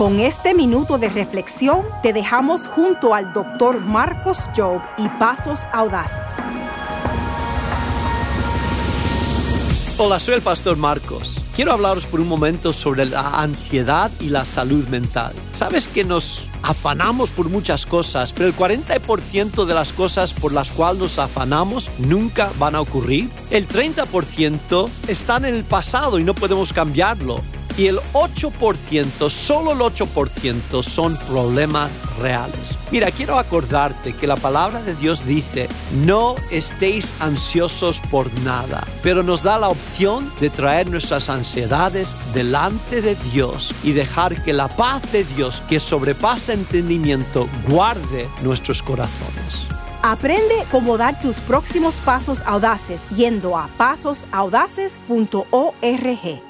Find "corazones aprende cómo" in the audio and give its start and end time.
48.82-50.96